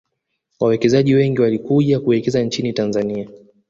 [0.59, 3.27] wawekezaji wengi walikuja kuwekeza nchin tanzania